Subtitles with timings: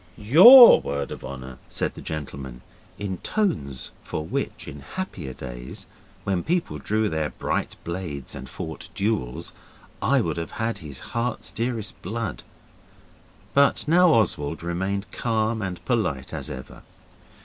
[0.17, 2.61] 'YOUR word of honour,' said the gentleman,
[2.97, 5.85] in tones for which, in happier days,
[6.23, 9.53] when people drew their bright blades and fought duels,
[10.01, 12.41] I would have had his heart's dearest blood.
[13.53, 16.81] But now Oswald remained calm and polite as ever.